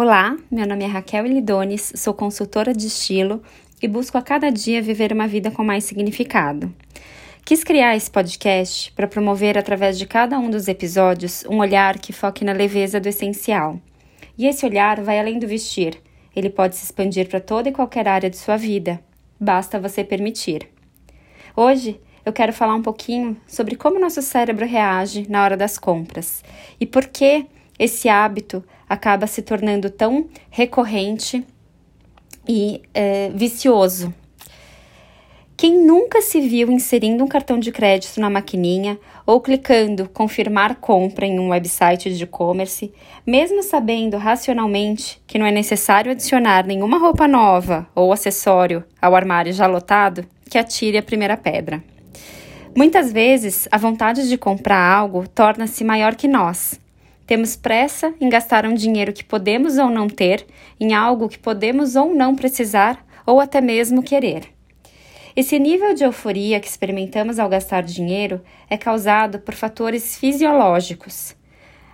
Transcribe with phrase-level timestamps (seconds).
[0.00, 3.42] Olá, meu nome é Raquel Elidones, sou consultora de estilo
[3.82, 6.72] e busco a cada dia viver uma vida com mais significado.
[7.44, 12.12] Quis criar esse podcast para promover, através de cada um dos episódios, um olhar que
[12.12, 13.80] foque na leveza do essencial.
[14.38, 16.00] E esse olhar vai além do vestir,
[16.36, 19.00] ele pode se expandir para toda e qualquer área de sua vida,
[19.40, 20.70] basta você permitir.
[21.56, 26.44] Hoje eu quero falar um pouquinho sobre como nosso cérebro reage na hora das compras
[26.78, 27.46] e por que
[27.76, 31.44] esse hábito acaba se tornando tão recorrente
[32.48, 34.12] e é, vicioso.
[35.56, 41.26] Quem nunca se viu inserindo um cartão de crédito na maquininha ou clicando confirmar compra
[41.26, 42.92] em um website de e-commerce,
[43.26, 49.52] mesmo sabendo racionalmente que não é necessário adicionar nenhuma roupa nova ou acessório ao armário
[49.52, 51.82] já lotado, que atire a primeira pedra.
[52.72, 56.78] Muitas vezes, a vontade de comprar algo torna-se maior que nós
[57.28, 60.46] temos pressa em gastar um dinheiro que podemos ou não ter,
[60.80, 64.44] em algo que podemos ou não precisar, ou até mesmo querer.
[65.36, 71.36] Esse nível de euforia que experimentamos ao gastar dinheiro é causado por fatores fisiológicos.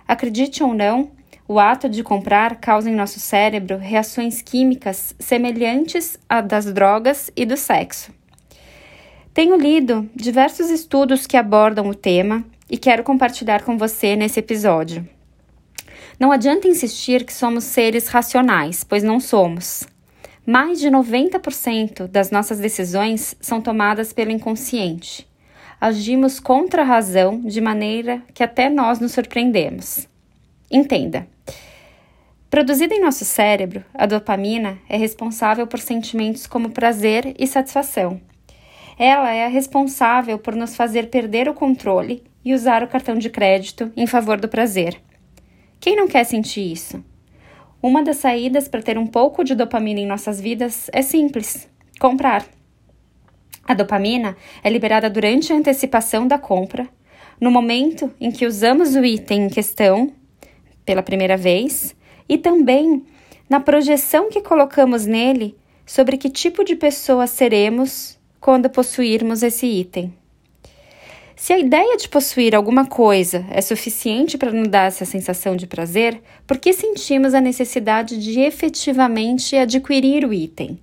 [0.07, 1.11] Acredite ou não,
[1.45, 7.45] o ato de comprar causa em nosso cérebro reações químicas semelhantes à das drogas e
[7.45, 8.13] do sexo.
[9.33, 15.14] Tenho lido diversos estudos que abordam o tema e quero compartilhar com você nesse episódio.
[16.19, 19.85] Não adianta insistir que somos seres racionais, pois não somos.
[20.45, 25.27] Mais de 90% das nossas decisões são tomadas pelo inconsciente.
[25.81, 30.07] Agimos contra a razão de maneira que até nós nos surpreendemos.
[30.71, 31.27] Entenda.
[32.49, 38.21] Produzida em nosso cérebro, a dopamina é responsável por sentimentos como prazer e satisfação.
[38.97, 43.29] Ela é a responsável por nos fazer perder o controle e usar o cartão de
[43.29, 45.01] crédito em favor do prazer.
[45.79, 47.03] Quem não quer sentir isso?
[47.81, 52.45] Uma das saídas para ter um pouco de dopamina em nossas vidas é simples: comprar.
[53.63, 56.87] A dopamina é liberada durante a antecipação da compra,
[57.39, 60.11] no momento em que usamos o item em questão
[60.85, 61.95] pela primeira vez
[62.27, 63.03] e também
[63.49, 65.55] na projeção que colocamos nele
[65.85, 70.13] sobre que tipo de pessoa seremos quando possuirmos esse item.
[71.35, 75.67] Se a ideia de possuir alguma coisa é suficiente para nos dar essa sensação de
[75.67, 80.79] prazer, por que sentimos a necessidade de efetivamente adquirir o item?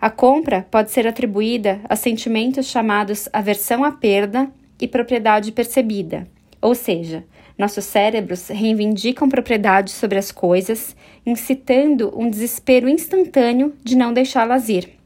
[0.00, 4.48] A compra pode ser atribuída a sentimentos chamados aversão à perda
[4.80, 6.28] e propriedade percebida,
[6.62, 7.24] ou seja,
[7.58, 10.96] nossos cérebros reivindicam propriedade sobre as coisas,
[11.26, 14.99] incitando um desespero instantâneo de não deixá-las ir.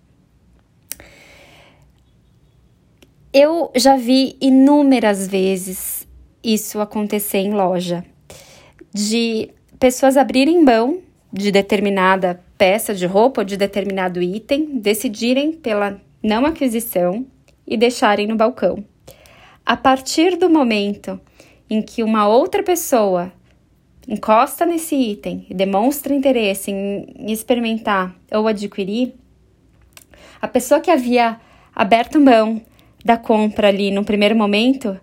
[3.36, 6.06] Eu já vi inúmeras vezes
[6.40, 8.04] isso acontecer em loja,
[8.92, 11.00] de pessoas abrirem mão
[11.32, 17.26] de determinada peça de roupa ou de determinado item, decidirem pela não aquisição
[17.66, 18.84] e deixarem no balcão.
[19.66, 21.20] A partir do momento
[21.68, 23.32] em que uma outra pessoa
[24.06, 29.12] encosta nesse item e demonstra interesse em experimentar ou adquirir,
[30.40, 31.40] a pessoa que havia
[31.74, 32.62] aberto mão
[33.04, 34.98] da compra ali no primeiro momento,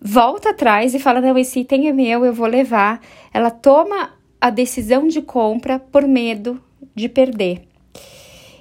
[0.00, 3.00] volta atrás e fala: não, esse item é meu, eu vou levar.
[3.32, 4.10] Ela toma
[4.40, 6.62] a decisão de compra por medo
[6.94, 7.62] de perder.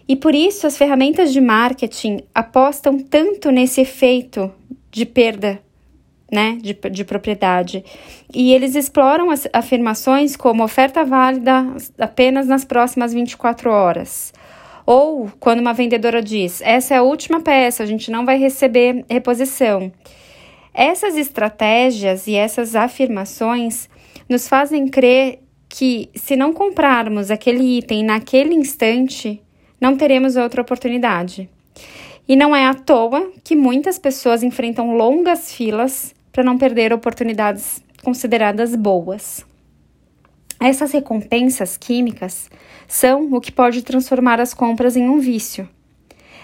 [0.08, 4.52] E por isso as ferramentas de marketing apostam tanto nesse efeito
[4.92, 5.59] de perda
[6.31, 7.84] né, de, de propriedade.
[8.34, 11.66] E eles exploram as afirmações como oferta válida
[11.97, 14.34] apenas nas próximas 24 horas.
[14.85, 19.03] Ou quando uma vendedora diz: essa é a última peça, a gente não vai receber
[19.09, 19.91] reposição.
[20.73, 23.90] Essas estratégias e essas afirmações
[24.29, 29.41] nos fazem crer que, se não comprarmos aquele item naquele instante,
[29.79, 31.50] não teremos outra oportunidade.
[32.28, 37.84] E não é à toa que muitas pessoas enfrentam longas filas para não perder oportunidades
[38.03, 39.45] consideradas boas.
[40.60, 42.50] Essas recompensas químicas
[42.88, 45.68] são o que pode transformar as compras em um vício.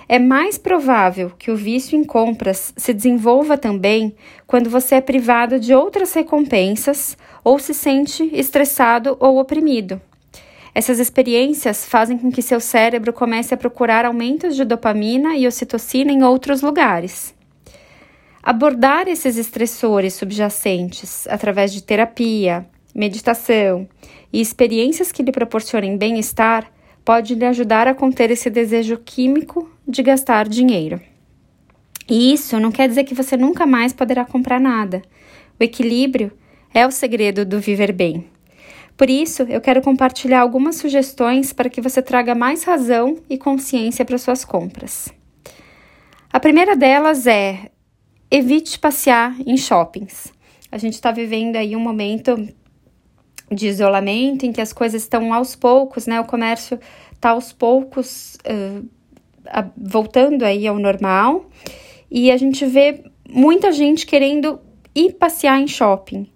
[0.07, 4.13] É mais provável que o vício em compras se desenvolva também
[4.45, 10.01] quando você é privado de outras recompensas ou se sente estressado ou oprimido.
[10.75, 16.11] Essas experiências fazem com que seu cérebro comece a procurar aumentos de dopamina e ocitocina
[16.11, 17.33] em outros lugares.
[18.43, 23.87] Abordar esses estressores subjacentes através de terapia, meditação
[24.31, 26.71] e experiências que lhe proporcionem bem-estar
[27.03, 31.01] pode lhe ajudar a conter esse desejo químico de gastar dinheiro.
[32.09, 35.01] E isso não quer dizer que você nunca mais poderá comprar nada.
[35.59, 36.31] O equilíbrio
[36.73, 38.27] é o segredo do viver bem.
[38.97, 44.05] Por isso, eu quero compartilhar algumas sugestões para que você traga mais razão e consciência
[44.05, 45.09] para suas compras.
[46.31, 47.71] A primeira delas é
[48.29, 50.31] evite passear em shoppings.
[50.71, 52.47] A gente está vivendo aí um momento
[53.51, 56.19] de isolamento em que as coisas estão aos poucos, né?
[56.19, 56.79] O comércio
[57.13, 58.87] está aos poucos uh,
[59.77, 61.45] voltando aí ao normal
[62.09, 64.59] e a gente vê muita gente querendo
[64.95, 66.27] ir passear em shopping.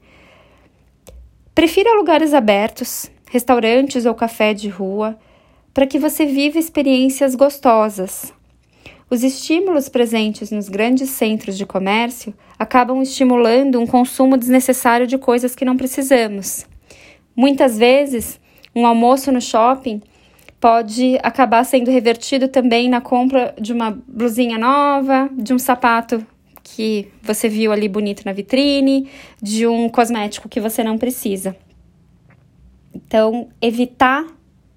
[1.53, 5.17] Prefira lugares abertos, restaurantes ou café de rua,
[5.73, 8.33] para que você viva experiências gostosas.
[9.09, 15.55] Os estímulos presentes nos grandes centros de comércio acabam estimulando um consumo desnecessário de coisas
[15.55, 16.65] que não precisamos.
[17.35, 18.39] Muitas vezes,
[18.73, 20.01] um almoço no shopping
[20.59, 26.25] pode acabar sendo revertido também na compra de uma blusinha nova, de um sapato
[26.63, 29.09] que você viu ali bonito na vitrine,
[29.41, 31.55] de um cosmético que você não precisa.
[32.93, 34.25] Então, evitar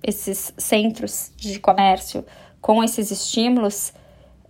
[0.02, 2.24] esses centros de comércio
[2.60, 3.92] com esses estímulos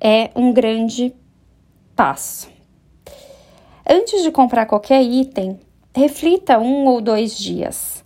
[0.01, 1.15] é um grande
[1.95, 2.49] passo.
[3.89, 5.59] Antes de comprar qualquer item,
[5.99, 8.05] reflita um ou dois dias.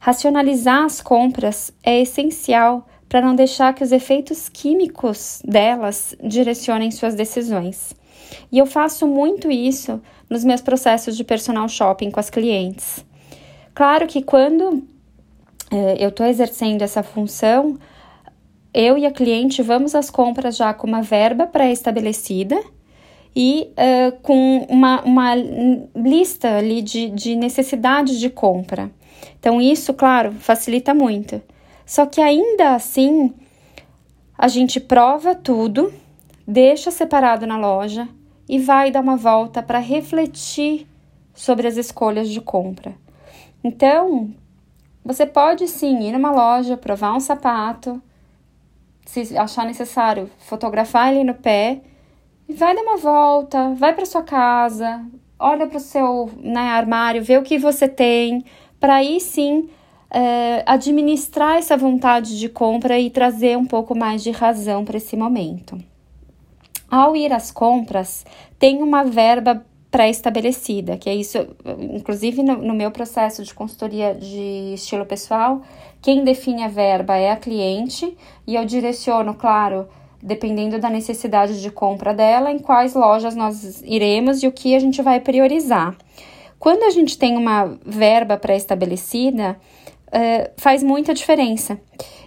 [0.00, 7.14] Racionalizar as compras é essencial para não deixar que os efeitos químicos delas direcionem suas
[7.14, 7.94] decisões.
[8.50, 10.00] E eu faço muito isso
[10.30, 13.04] nos meus processos de personal shopping com as clientes.
[13.74, 14.82] Claro que quando
[15.70, 17.78] eh, eu estou exercendo essa função,
[18.72, 22.58] eu e a cliente vamos às compras já com uma verba pré-estabelecida
[23.36, 25.34] e uh, com uma, uma
[25.94, 28.90] lista ali de, de necessidades de compra.
[29.38, 31.42] Então, isso, claro, facilita muito.
[31.84, 33.34] Só que ainda assim,
[34.38, 35.92] a gente prova tudo,
[36.48, 38.08] deixa separado na loja
[38.48, 40.86] e vai dar uma volta para refletir
[41.34, 42.94] sobre as escolhas de compra.
[43.62, 44.30] Então,
[45.04, 48.00] você pode sim ir numa loja, provar um sapato,
[49.04, 51.82] se achar necessário, fotografar ele no pé
[52.48, 55.04] e vai dar uma volta, vai para sua casa,
[55.38, 58.44] olha para o seu né, armário, vê o que você tem,
[58.78, 59.68] para aí sim
[60.10, 65.16] é, administrar essa vontade de compra e trazer um pouco mais de razão para esse
[65.16, 65.78] momento.
[66.88, 68.24] Ao ir às compras,
[68.58, 71.38] tem uma verba pré-estabelecida, que é isso,
[71.78, 75.62] inclusive no, no, meu processo de consultoria de estilo pessoal,
[76.02, 78.16] quem define a verba é a cliente
[78.46, 79.88] e eu direciono, claro,
[80.22, 84.78] dependendo da necessidade de compra dela, em quais lojas nós iremos e o que a
[84.78, 85.96] gente vai priorizar.
[86.58, 89.56] Quando a gente tem uma verba pré-estabelecida,
[90.08, 91.78] uh, faz muita diferença.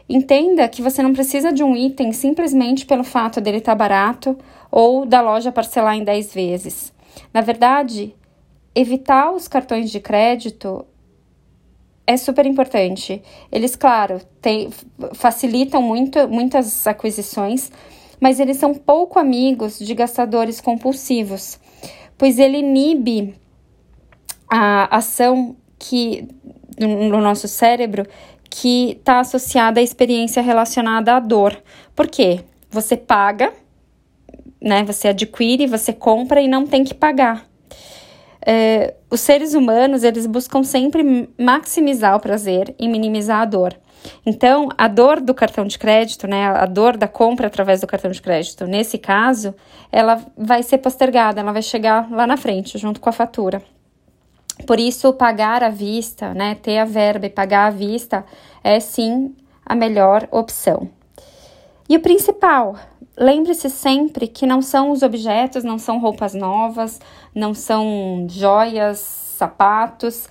[0.08, 4.38] Entenda que você não precisa de um item simplesmente pelo fato dele estar tá barato
[4.72, 6.94] ou da loja parcelar em 10 vezes.
[7.34, 8.16] Na verdade,
[8.74, 10.86] evitar os cartões de crédito
[12.10, 13.22] é super importante.
[13.52, 14.72] Eles, claro, tem,
[15.14, 17.72] facilitam muito, muitas aquisições,
[18.20, 21.60] mas eles são pouco amigos de gastadores compulsivos,
[22.18, 23.36] pois ele inibe
[24.50, 26.28] a ação que
[26.80, 28.08] no nosso cérebro
[28.50, 31.62] que está associada à experiência relacionada à dor.
[31.96, 32.40] Por quê?
[32.72, 33.54] Você paga,
[34.60, 34.84] né?
[34.84, 37.48] Você adquire, você compra e não tem que pagar.
[38.46, 43.76] É, os seres humanos eles buscam sempre maximizar o prazer e minimizar a dor.
[44.26, 48.12] Então, a dor do cartão de crédito, né, a dor da compra através do cartão
[48.12, 49.54] de crédito, nesse caso,
[49.92, 53.62] ela vai ser postergada, ela vai chegar lá na frente, junto com a fatura.
[54.66, 58.26] Por isso, pagar à vista, né, ter a verba e pagar à vista
[58.64, 60.90] é sim a melhor opção.
[61.90, 62.76] E o principal,
[63.18, 67.02] lembre-se sempre que não são os objetos, não são roupas novas,
[67.34, 70.30] não são joias, sapatos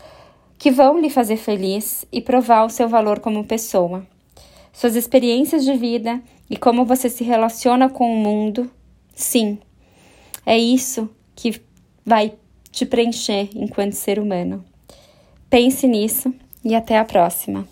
[0.57, 4.07] que vão lhe fazer feliz e provar o seu valor como pessoa.
[4.73, 8.71] Suas experiências de vida e como você se relaciona com o mundo,
[9.13, 9.59] sim,
[10.47, 11.61] é isso que
[12.07, 12.35] vai
[12.71, 14.65] te preencher enquanto ser humano.
[15.51, 16.33] Pense nisso
[16.65, 17.67] e até a próxima.